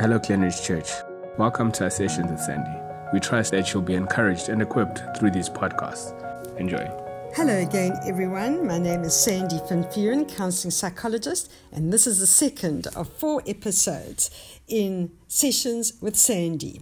[0.00, 0.92] Hello, Glenridge Church.
[1.38, 2.70] Welcome to our sessions with Sandy.
[3.12, 6.14] We trust that you'll be encouraged and equipped through these podcasts.
[6.56, 6.88] Enjoy.
[7.34, 8.64] Hello again, everyone.
[8.64, 13.42] My name is Sandy Van Vuren, counseling psychologist, and this is the second of four
[13.44, 14.30] episodes
[14.68, 16.80] in Sessions with Sandy.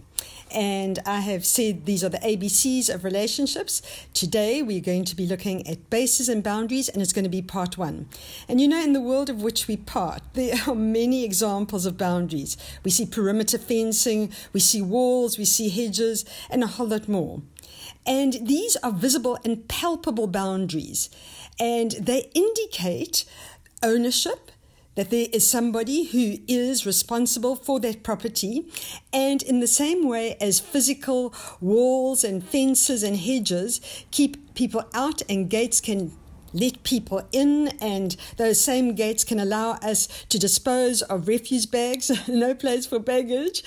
[0.57, 3.83] And I have said these are the ABCs of relationships.
[4.15, 7.43] Today we're going to be looking at bases and boundaries, and it's going to be
[7.43, 8.09] part one.
[8.49, 11.95] And you know, in the world of which we part, there are many examples of
[11.95, 12.57] boundaries.
[12.83, 17.43] We see perimeter fencing, we see walls, we see hedges, and a whole lot more.
[18.07, 21.11] And these are visible and palpable boundaries,
[21.59, 23.25] and they indicate
[23.83, 24.51] ownership
[24.97, 28.65] that there is somebody who is responsible for that property.
[29.13, 33.79] And in the same way as physical walls and fences and hedges
[34.09, 36.11] keep people out and gates can
[36.53, 42.09] let people in, and those same gates can allow us to dispose of refuse bags,
[42.27, 43.63] no place for baggage.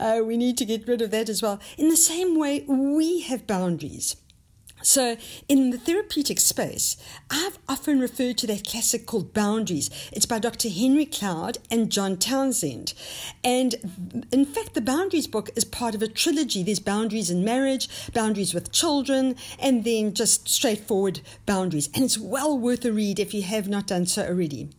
[0.00, 1.60] Uh, we need to get rid of that as well.
[1.78, 4.16] In the same way, we have boundaries.
[4.82, 5.16] So,
[5.48, 6.96] in the therapeutic space,
[7.30, 9.90] I've often referred to that classic called Boundaries.
[10.12, 10.68] It's by Dr.
[10.68, 12.92] Henry Cloud and John Townsend.
[13.44, 16.64] And in fact, the Boundaries book is part of a trilogy.
[16.64, 21.88] There's boundaries in marriage, boundaries with children, and then just straightforward boundaries.
[21.94, 24.70] And it's well worth a read if you have not done so already.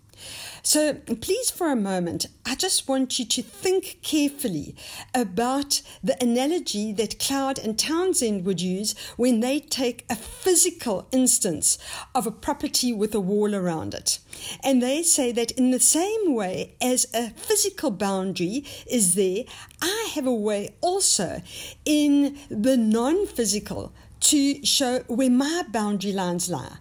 [0.65, 4.77] So, please, for a moment, I just want you to think carefully
[5.13, 11.77] about the analogy that Cloud and Townsend would use when they take a physical instance
[12.15, 14.19] of a property with a wall around it.
[14.63, 19.43] And they say that in the same way as a physical boundary is there,
[19.81, 21.41] I have a way also
[21.83, 23.91] in the non physical
[24.21, 26.77] to show where my boundary lines lie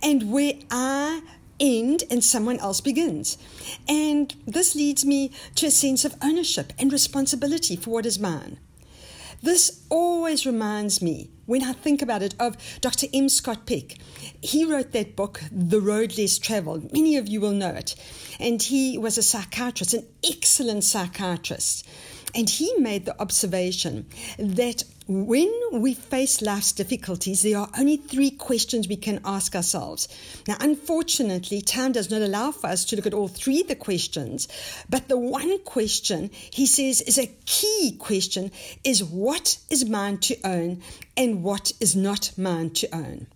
[0.00, 1.22] and where I
[1.60, 3.38] end and someone else begins.
[3.88, 8.58] And this leads me to a sense of ownership and responsibility for what is mine.
[9.42, 13.06] This always reminds me, when I think about it, of Dr.
[13.12, 13.28] M.
[13.28, 13.96] Scott Peck.
[14.40, 16.90] He wrote that book, The Road Less Traveled.
[16.94, 17.94] Many of you will know it.
[18.40, 21.86] And he was a psychiatrist, an excellent psychiatrist.
[22.34, 24.06] And he made the observation
[24.38, 30.08] that when we face life's difficulties, there are only three questions we can ask ourselves.
[30.48, 33.76] Now, unfortunately, time does not allow for us to look at all three of the
[33.76, 34.48] questions,
[34.88, 38.50] but the one question he says is a key question
[38.82, 40.80] is what is mine to own
[41.18, 43.26] and what is not mine to own.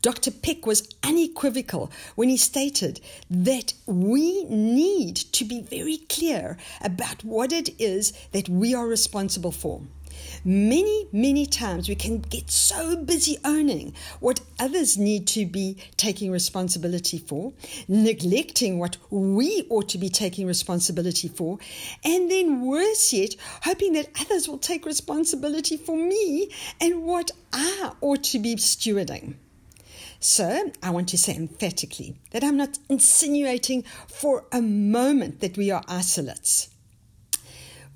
[0.00, 0.30] Dr.
[0.30, 7.52] Peck was unequivocal when he stated that we need to be very clear about what
[7.52, 9.82] it is that we are responsible for.
[10.44, 16.30] Many, many times we can get so busy owning what others need to be taking
[16.30, 17.52] responsibility for,
[17.88, 21.58] neglecting what we ought to be taking responsibility for,
[22.04, 27.92] and then worse yet, hoping that others will take responsibility for me and what I
[28.00, 29.34] ought to be stewarding.
[30.22, 35.70] So, I want to say emphatically that I'm not insinuating for a moment that we
[35.70, 36.68] are isolates.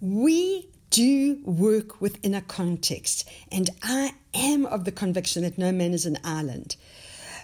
[0.00, 5.92] We do work within a context, and I am of the conviction that no man
[5.92, 6.76] is an island.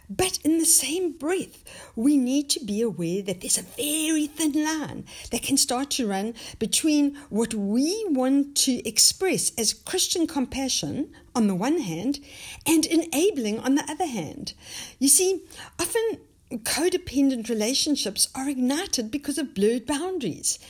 [0.08, 1.64] But in the same breath,
[1.96, 6.06] we need to be aware that there's a very thin line that can start to
[6.06, 12.20] run between what we want to express as Christian compassion on the one hand
[12.64, 14.54] and enabling on the other hand.
[15.00, 15.42] You see,
[15.80, 16.18] often
[16.52, 20.60] codependent relationships are ignited because of blurred boundaries.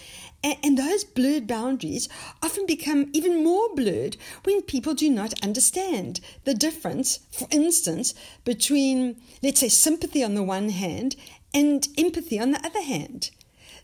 [0.42, 2.08] And those blurred boundaries
[2.42, 8.14] often become even more blurred when people do not understand the difference, for instance,
[8.44, 11.16] between, let's say, sympathy on the one hand
[11.52, 13.30] and empathy on the other hand.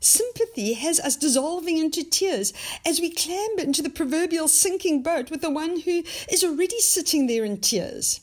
[0.00, 2.52] Sympathy has us dissolving into tears
[2.86, 7.26] as we clamber into the proverbial sinking boat with the one who is already sitting
[7.26, 8.20] there in tears.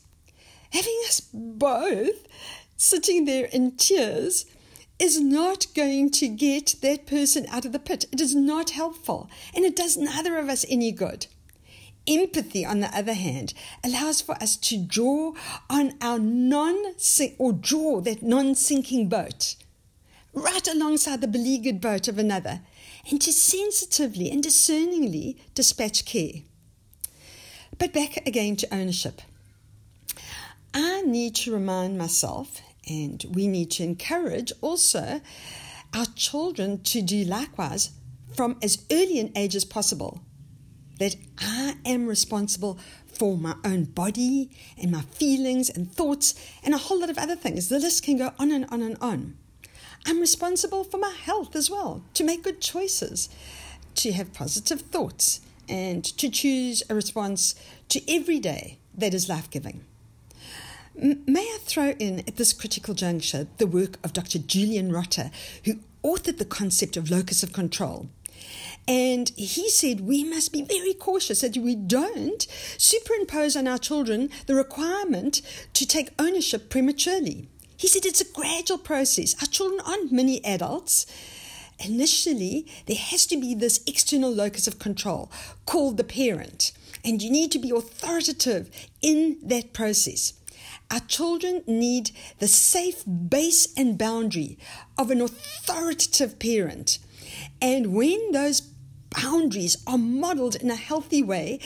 [0.71, 2.27] Having us both
[2.77, 4.45] sitting there in tears
[4.99, 8.05] is not going to get that person out of the pit.
[8.11, 11.27] It is not helpful, and it does neither of us any good.
[12.07, 13.53] Empathy, on the other hand,
[13.83, 15.33] allows for us to draw
[15.69, 16.95] on our non
[17.37, 19.55] or draw that non sinking boat
[20.33, 22.61] right alongside the beleaguered boat of another
[23.09, 26.41] and to sensitively and discerningly dispatch care.
[27.77, 29.21] But back again to ownership.
[30.73, 35.21] I need to remind myself and we need to encourage also
[35.93, 37.91] our children to do likewise
[38.35, 40.21] from as early an age as possible.
[40.99, 46.33] That I am responsible for my own body and my feelings and thoughts
[46.63, 47.69] and a whole lot of other things.
[47.69, 49.37] The list can go on and on and on.
[50.05, 53.29] I'm responsible for my health as well, to make good choices.
[53.95, 57.55] to have positive thoughts and to choose a response
[57.89, 59.85] to every day that is life giving.
[60.95, 64.37] May I throw in at this critical juncture the work of Dr.
[64.37, 65.31] Julian Rotter,
[65.65, 68.09] who authored the concept of locus of control.
[68.87, 72.45] And he said we must be very cautious that we don't
[72.77, 75.41] superimpose on our children the requirement
[75.73, 77.47] to take ownership prematurely.
[77.75, 79.35] He said it's a gradual process.
[79.41, 81.07] Our children aren't mini adults.
[81.79, 85.31] Initially, there has to be this external locus of control
[85.65, 86.71] called the parent,
[87.03, 88.69] and you need to be authoritative
[89.01, 90.33] in that process.
[90.93, 94.59] Our children need the safe base and boundary
[94.95, 96.99] of an authoritative parent.
[97.59, 98.61] And when those
[99.09, 101.59] boundaries are modeled in a healthy way,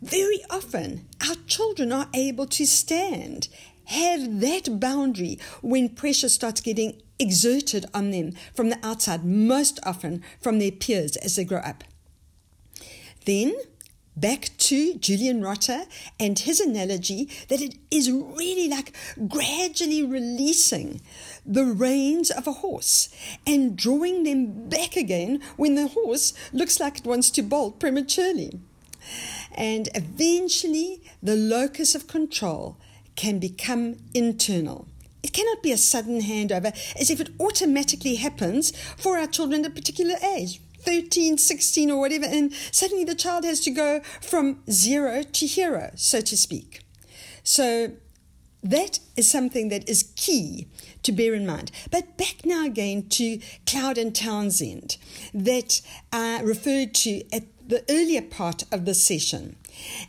[0.00, 3.48] very often our children are able to stand,
[3.86, 10.22] have that boundary when pressure starts getting exerted on them from the outside, most often
[10.40, 11.82] from their peers as they grow up.
[13.24, 13.56] Then
[14.20, 15.82] back to Julian Rotter
[16.18, 18.92] and his analogy that it is really like
[19.28, 21.00] gradually releasing
[21.44, 23.08] the reins of a horse
[23.46, 28.58] and drawing them back again when the horse looks like it wants to bolt prematurely.
[29.54, 32.76] And eventually, the locus of control
[33.16, 34.86] can become internal.
[35.22, 39.72] It cannot be a sudden handover as if it automatically happens for our children at
[39.72, 40.60] a particular age.
[40.88, 45.90] 13, 16, or whatever, and suddenly the child has to go from zero to hero,
[45.96, 46.80] so to speak.
[47.42, 47.92] So
[48.62, 50.66] that is something that is key
[51.02, 51.70] to bear in mind.
[51.90, 54.96] But back now again to Cloud and Townsend
[55.34, 59.56] that I referred to at the earlier part of the session.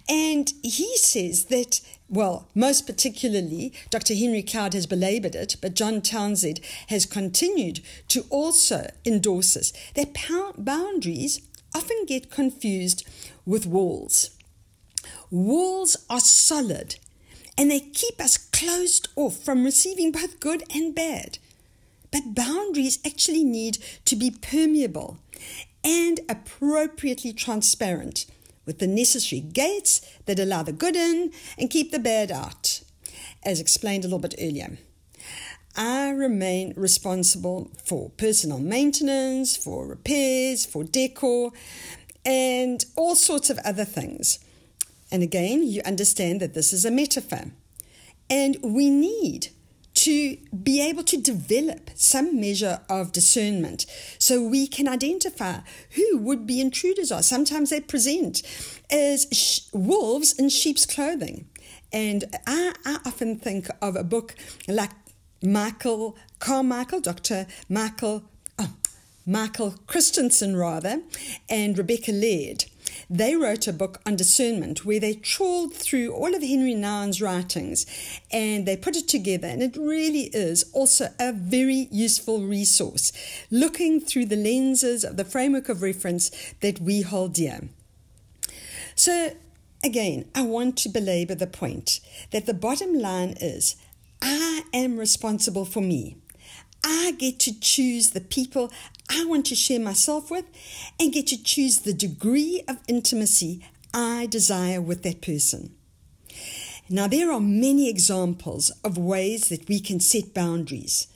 [0.08, 4.16] And he says that well, most particularly, Dr.
[4.16, 10.18] Henry Cloud has belabored it, but John Townsend has continued to also endorse this that
[10.58, 11.42] boundaries
[11.76, 13.08] often get confused
[13.46, 14.32] with walls.
[15.30, 16.96] Walls are solid
[17.58, 21.38] and they keep us closed off from receiving both good and bad.
[22.12, 25.20] But boundaries actually need to be permeable
[25.84, 28.26] and appropriately transparent
[28.66, 32.82] with the necessary gates that allow the good in and keep the bad out,
[33.44, 34.78] as explained a little bit earlier.
[35.76, 41.52] I remain responsible for personal maintenance, for repairs, for decor,
[42.26, 44.40] and all sorts of other things.
[45.12, 47.52] And again, you understand that this is a metaphor.
[48.30, 49.48] And we need
[50.00, 53.86] to be able to develop some measure of discernment
[54.18, 55.60] so we can identify
[55.92, 57.22] who would be intruders are.
[57.22, 58.42] Sometimes they present
[58.90, 61.50] as sh- wolves in sheep's clothing.
[61.92, 64.36] And I, I often think of a book
[64.70, 64.92] like
[65.44, 67.46] Michael Carmichael, Dr.
[67.68, 68.24] Michael,
[68.58, 68.74] oh,
[69.26, 71.02] Michael Christensen rather,
[71.50, 72.64] and Rebecca Laird.
[73.10, 77.86] They wrote a book on discernment where they trawled through all of Henri Nouwen's writings
[78.32, 79.48] and they put it together.
[79.48, 83.12] And it really is also a very useful resource,
[83.50, 86.32] looking through the lenses of the framework of reference
[86.62, 87.70] that we hold dear.
[88.96, 89.34] So,
[89.84, 92.00] again, I want to belabor the point
[92.32, 93.76] that the bottom line is
[94.22, 96.18] I am responsible for me.
[96.84, 98.72] I get to choose the people
[99.10, 100.46] I want to share myself with
[101.00, 105.76] and get to choose the degree of intimacy I desire with that person.
[106.90, 111.08] Now, there are many examples of ways that we can set boundaries,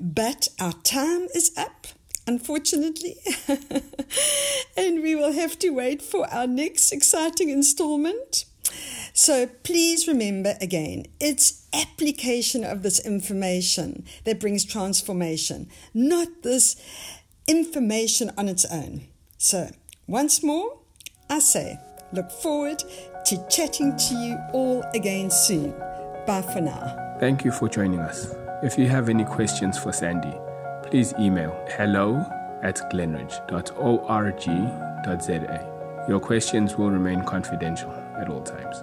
[0.00, 1.88] but our time is up,
[2.26, 3.16] unfortunately,
[4.76, 8.44] and we will have to wait for our next exciting installment.
[9.12, 16.76] So please remember again, it's application of this information that brings transformation, not this
[17.46, 19.06] information on its own.
[19.38, 19.70] So,
[20.06, 20.78] once more,
[21.30, 21.78] I say,
[22.12, 22.82] look forward
[23.26, 25.72] to chatting to you all again soon.
[26.26, 27.16] Bye for now.
[27.20, 28.34] Thank you for joining us.
[28.62, 30.34] If you have any questions for Sandy,
[30.82, 32.24] please email hello
[32.62, 35.74] at glenridge.org.za.
[36.08, 38.82] Your questions will remain confidential at all times.